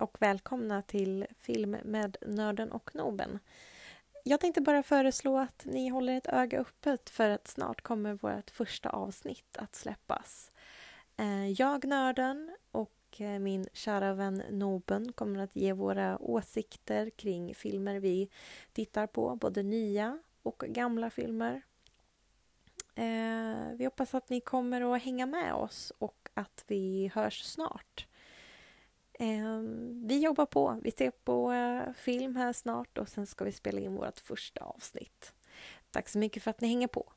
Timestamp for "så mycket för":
36.08-36.50